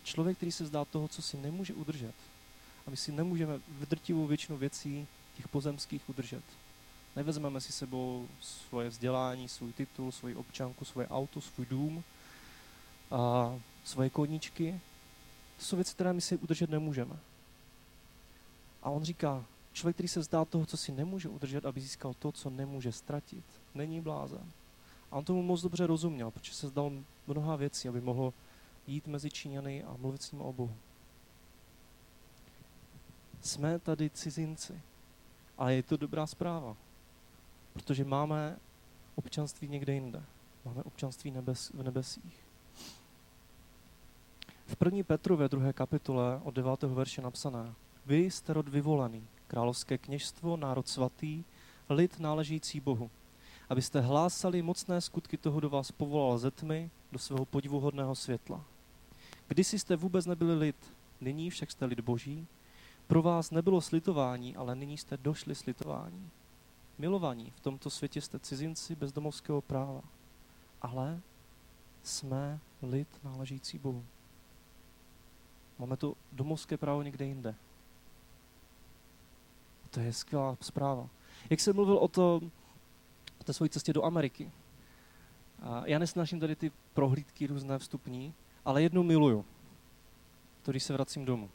[0.04, 2.16] Člověk, který se vzdá toho, co si nemůže udržet,
[2.88, 6.44] a my si nemůžeme v drtivou většinu věcí těch pozemských udržet.
[7.16, 12.04] Nevezmeme si sebou svoje vzdělání, svůj titul, svoji občanku, svoje auto, svůj dům,
[13.12, 14.82] a svoje koníčky.
[15.58, 17.20] To jsou věci, které my si udržet nemůžeme.
[18.84, 22.32] A on říká, člověk, který se vzdá toho, co si nemůže udržet, aby získal to,
[22.32, 23.46] co nemůže ztratit,
[23.76, 24.52] není blázen.
[25.12, 26.92] A on tomu moc dobře rozuměl, protože se zdal
[27.28, 28.34] mnoha věcí, aby mohl
[28.88, 30.76] jít mezi Číňany a mluvit s ním o Bohu.
[33.42, 34.82] Jsme tady cizinci.
[35.58, 36.78] A je to dobrá zpráva,
[37.74, 38.58] protože máme
[39.16, 40.24] občanství někde jinde.
[40.66, 42.46] Máme občanství nebes, v nebesích.
[44.66, 46.84] V první Petru ve druhé kapitole od 9.
[46.84, 47.74] verše napsané
[48.06, 51.44] Vy jste rod vyvolený, královské kněžstvo, národ svatý,
[51.90, 53.12] lid náležící Bohu
[53.72, 58.66] abyste hlásali mocné skutky toho, kdo vás povolal ze tmy do svého podivuhodného světla.
[59.48, 60.76] Kdysi jste vůbec nebyli lid,
[61.22, 62.48] nyní však jste lid boží.
[63.08, 66.30] Pro vás nebylo slitování, ale nyní jste došli slitování.
[67.02, 70.02] Milovaní, v tomto světě jste cizinci bez domovského práva.
[70.82, 71.22] Ale
[72.04, 74.06] jsme lid náležící Bohu.
[75.80, 77.56] Máme to domovské právo někde jinde.
[79.86, 81.10] A to je skvělá zpráva.
[81.50, 82.52] Jak jsem mluvil o tom,
[83.38, 84.52] po té své cestě do Ameriky.
[85.62, 88.34] A já nesnáším tady ty prohlídky různé vstupní,
[88.66, 89.46] ale jednu miluju.
[90.62, 91.50] To, když se vracím domů.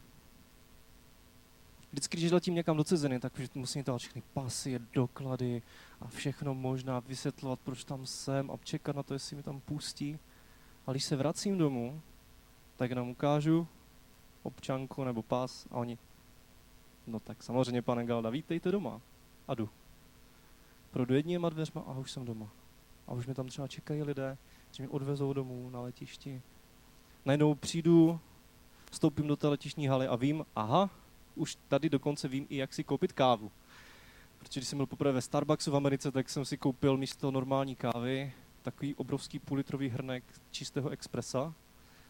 [1.97, 5.63] Vždycky, když letím někam do ciziny, tak musím dát všechny pasy, doklady
[6.01, 10.19] a všechno možná vysvětlovat, proč tam jsem a čekat na to, jestli mi tam pustí.
[10.87, 12.01] A když se vracím domů,
[12.77, 13.67] tak jenom ukážu
[14.43, 15.99] občanku nebo pas a oni,
[17.07, 19.01] no tak samozřejmě, pane Galda, vítejte doma.
[19.49, 19.69] A jdu
[20.91, 22.49] projdu jedníma dveřma a už jsem doma.
[23.07, 24.39] A už mě tam třeba čekají lidé,
[24.73, 26.43] že mě odvezou domů na letišti.
[27.25, 28.21] Najednou přijdu,
[28.91, 30.91] vstoupím do té letišní haly a vím, aha,
[31.37, 33.53] už tady dokonce vím i, jak si koupit kávu.
[34.39, 37.77] Protože když jsem byl poprvé ve Starbucksu v Americe, tak jsem si koupil místo normální
[37.77, 41.55] kávy takový obrovský půlitrový hrnek čistého expresa,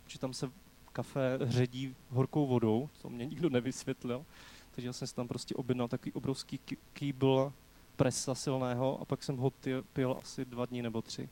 [0.04, 0.50] protože tam se
[0.92, 4.24] kafe ředí horkou vodou, to mě nikdo nevysvětlil,
[4.70, 6.60] takže já jsem si tam prostě objednal takový obrovský
[6.92, 7.52] kýbl
[7.96, 9.52] presa silného a pak jsem ho
[9.92, 11.28] pil asi dva dní nebo tři.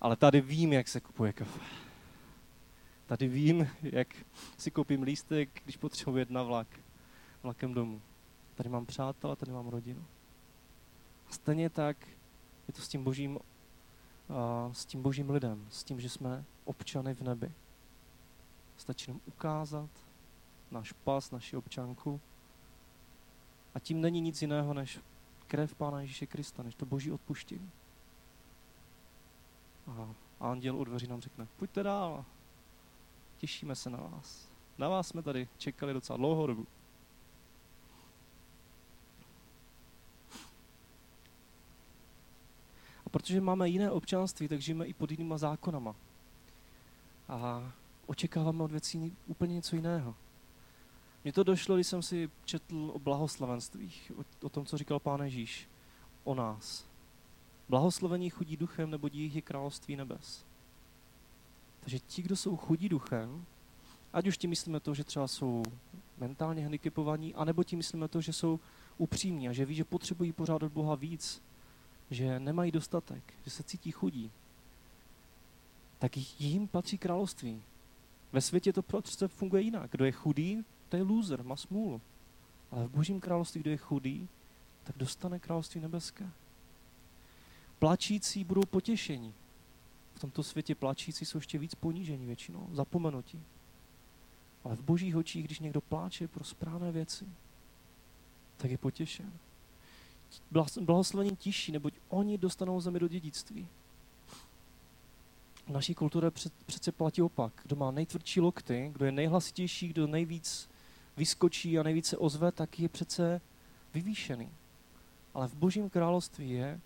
[0.00, 1.60] Ale tady vím, jak se kupuje kafe.
[3.08, 4.08] Tady vím, jak
[4.58, 6.80] si koupím lístek, když potřebuji jet na vlak,
[7.42, 8.02] vlakem domů.
[8.54, 10.04] Tady mám přátelé, tady mám rodinu.
[11.28, 12.08] A stejně tak
[12.68, 13.38] je to s tím božím,
[14.28, 17.52] a s tím božím lidem, s tím, že jsme občany v nebi.
[18.76, 19.90] Stačí nám ukázat
[20.70, 22.20] náš pas, naši občanku
[23.74, 25.00] a tím není nic jiného než
[25.46, 27.70] krev Pána Ježíše Krista, než to boží odpuštění.
[29.86, 32.24] A anděl u dveří nám řekne, pojďte dál,
[33.38, 34.48] těšíme se na vás.
[34.78, 36.66] Na vás jsme tady čekali docela dlouhou dobu.
[43.06, 45.94] A protože máme jiné občanství, tak žijeme i pod jinýma zákonama.
[47.28, 47.72] A
[48.06, 50.14] očekáváme od věcí úplně něco jiného.
[51.24, 55.20] Mně to došlo, když jsem si četl o blahoslavenstvích, o, o tom, co říkal Pán
[55.20, 55.68] Ježíš
[56.24, 56.86] o nás.
[57.68, 60.47] Blahoslovení chudí duchem, nebo jich je království nebes.
[61.80, 63.44] Takže ti, kdo jsou chudí duchem,
[64.12, 65.62] ať už tím myslíme to, že třeba jsou
[66.18, 68.60] mentálně handicapovaní, anebo tím myslíme to, že jsou
[68.98, 71.42] upřímní a že ví, že potřebují pořád od Boha víc,
[72.10, 74.30] že nemají dostatek, že se cítí chudí,
[75.98, 77.62] tak jim patří království.
[78.32, 79.90] Ve světě to prostě funguje jinak.
[79.90, 82.00] Kdo je chudý, to je loser, má smůlu.
[82.70, 84.28] Ale v božím království, kdo je chudý,
[84.84, 86.30] tak dostane království nebeské.
[87.78, 89.34] Plačící budou potěšení.
[90.18, 93.42] V tomto světě plačící jsou ještě víc ponížení většinou, zapomenutí.
[94.64, 97.26] Ale v božích očích, když někdo pláče pro správné věci,
[98.56, 99.32] tak je potěšen.
[100.80, 103.68] Blahoslovení tiší, neboť oni dostanou zemi do dědictví.
[105.66, 106.30] V naší kultuře
[106.66, 107.52] přece platí opak.
[107.62, 110.68] Kdo má nejtvrdší lokty, kdo je nejhlasitější, kdo nejvíc
[111.16, 113.40] vyskočí a nejvíce ozve, tak je přece
[113.94, 114.50] vyvýšený.
[115.34, 116.80] Ale v božím království je,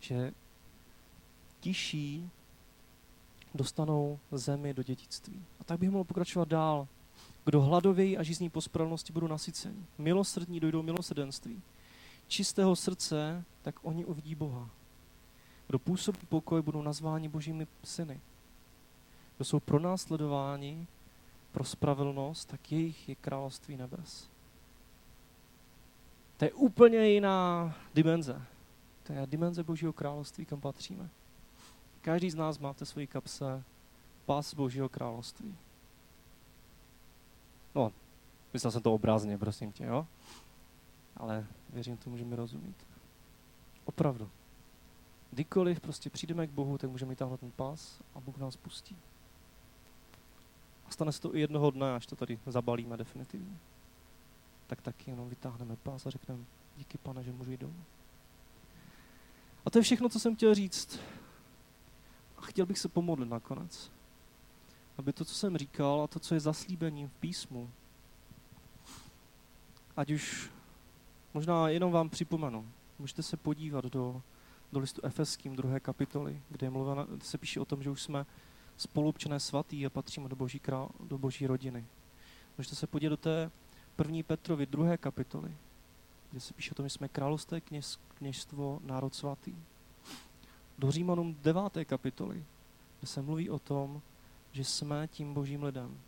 [0.00, 0.32] že
[1.60, 2.30] tiší
[3.54, 5.44] dostanou zemi do dědictví.
[5.60, 6.88] A tak bych mohl pokračovat dál.
[7.44, 9.86] Kdo hladovějí a žízní po spravedlnosti, budou nasyceni.
[9.98, 11.62] Milosrdní dojdou milosrdenství.
[12.28, 14.70] Čistého srdce, tak oni uvidí Boha.
[15.66, 18.20] Kdo působí pokoj, budou nazváni božími syny.
[19.36, 20.86] Kdo jsou pronásledováni
[21.52, 24.28] pro spravedlnost, tak jejich je království nebes.
[26.36, 28.42] To je úplně jiná dimenze.
[29.02, 31.08] To je dimenze Božího království, kam patříme.
[32.00, 33.64] Každý z nás má v té své kapse
[34.26, 35.56] pas Božího království.
[37.74, 37.92] No,
[38.52, 40.06] myslel jsem to obrazně, prosím tě, jo?
[41.16, 42.84] Ale věřím tomu, že mi rozumíte.
[43.84, 44.30] Opravdu.
[45.30, 48.96] Kdykoliv prostě přijdeme k Bohu, tak můžeme táhnout ten pás a Bůh nás pustí.
[50.86, 53.56] A stane se to i jednoho dne, až to tady zabalíme definitivně.
[54.66, 56.44] Tak taky jenom vytáhneme pás a řekneme,
[56.76, 57.84] díky pane, že můžu jít domů.
[59.64, 61.00] A to je všechno, co jsem chtěl říct.
[62.40, 63.92] A chtěl bych se pomodlit nakonec.
[64.98, 67.70] Aby to, co jsem říkal a to, co je zaslíbením v písmu,
[69.96, 70.50] ať už
[71.34, 74.22] možná jenom vám připomenu, můžete se podívat do,
[74.72, 78.26] do listu Efeským druhé kapitoly, kde je mluvena, se píše o tom, že už jsme
[78.76, 81.86] spolupčené svatý a patříme do boží, král, do boží rodiny.
[82.58, 83.50] Můžete se podívat do té
[83.96, 85.56] první Petrovi druhé kapitoly,
[86.30, 89.54] kde se píše o tom, že jsme královské kněž, kněžstvo, národ svatý.
[90.80, 92.44] Do Římanům deváté kapitoly,
[92.98, 94.02] kde se mluví o tom,
[94.52, 96.00] že jsme tím božím lidem.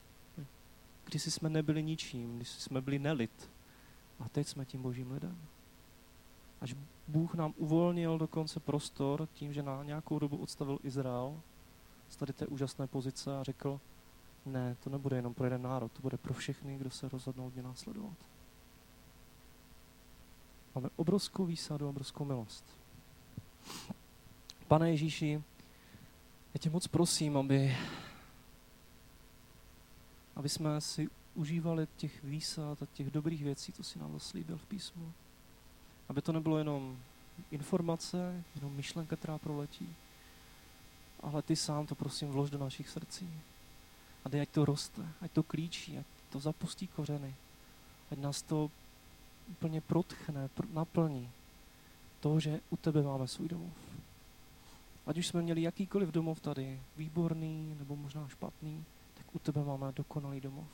[1.04, 3.50] Když jsme nebyli ničím, když jsme byli nelit,
[4.20, 5.38] a teď jsme tím božím lidem.
[6.60, 6.76] Až
[7.08, 11.40] Bůh nám uvolnil dokonce prostor tím, že na nějakou dobu odstavil Izrael
[12.08, 13.80] z tady té úžasné pozice a řekl,
[14.46, 17.62] ne, to nebude jenom pro jeden národ, to bude pro všechny, kdo se rozhodnou mě
[17.62, 18.16] následovat.
[20.74, 22.64] Máme obrovskou výsadu, obrovskou milost.
[24.72, 25.42] Pane Ježíši,
[26.54, 27.76] já tě moc prosím, aby,
[30.36, 34.66] aby jsme si užívali těch výsad a těch dobrých věcí, co si nám zaslíbil v
[34.66, 35.12] písmu.
[36.08, 36.98] Aby to nebylo jenom
[37.50, 39.94] informace, jenom myšlenka, která proletí,
[41.20, 43.30] ale ty sám to prosím vlož do našich srdcí.
[44.24, 47.34] A dej, ať to roste, ať to klíčí, ať to zapustí kořeny,
[48.10, 48.70] ať nás to
[49.48, 51.30] úplně protchne, pr- naplní
[52.20, 53.91] to, že u tebe máme svůj domov.
[55.06, 58.84] Ať už jsme měli jakýkoliv domov tady, výborný nebo možná špatný,
[59.14, 60.68] tak u tebe máme dokonalý domov.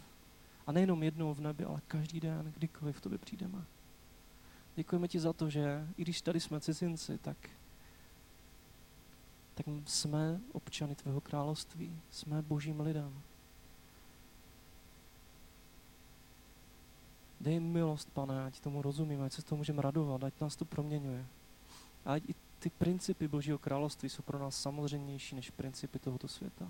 [0.66, 3.64] A nejenom jednou v nebi, ale každý den, kdykoliv v tobě přijdeme.
[4.76, 7.36] Děkujeme ti za to, že i když tady jsme cizinci, tak,
[9.54, 13.22] tak jsme občany tvého království, jsme božím lidem.
[17.40, 21.26] Dej milost, pane, ať tomu rozumíme, ať se tomu můžeme radovat, ať nás to proměňuje.
[22.04, 26.68] A ať i ty principy Božího království jsou pro nás samozřejmější než principy tohoto světa.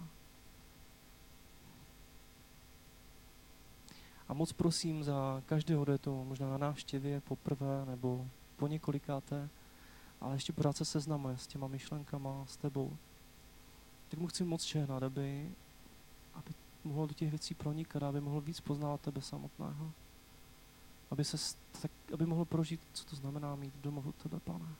[4.28, 9.48] A moc prosím za každého, kdo je to možná na návštěvě poprvé nebo po několikáté,
[10.20, 12.96] ale ještě pořád se seznamuje s těma myšlenkama, s tebou.
[14.08, 15.52] Tak mu chci moc čehnat, aby,
[16.34, 16.50] aby
[16.84, 19.92] mohl do těch věcí pronikat, aby mohl víc poznávat tebe samotného.
[21.10, 24.74] Aby, se, tak, aby mohl prožít, co to znamená mít domov od tebe, pane.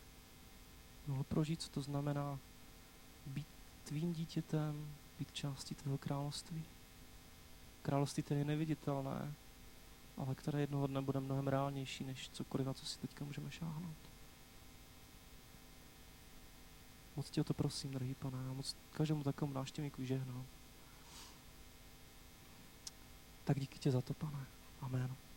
[1.08, 2.38] Mohl prožít, co to znamená
[3.26, 3.46] být
[3.84, 6.64] tvým dítětem, být částí tvého království
[7.88, 9.34] království, které je neviditelné,
[10.16, 13.96] ale které jednoho dne bude mnohem reálnější, než cokoliv, na co si teďka můžeme šáhnout.
[17.16, 20.46] Moc tě o to prosím, drahý pane, a moc každému takovému návštěvníku žehnám.
[23.44, 24.46] Tak díky tě za to, pane.
[24.80, 25.27] Amen.